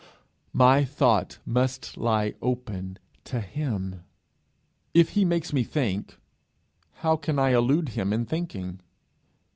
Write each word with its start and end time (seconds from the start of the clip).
My 0.55 0.83
thought 0.83 1.37
must 1.45 1.95
lie 1.95 2.33
open 2.41 2.97
to 3.25 3.39
him: 3.39 4.01
if 4.95 5.09
he 5.09 5.23
makes 5.23 5.53
me 5.53 5.63
think, 5.63 6.17
how 6.93 7.15
can 7.15 7.37
I 7.37 7.49
elude 7.51 7.89
him 7.89 8.11
in 8.11 8.25
thinking? 8.25 8.79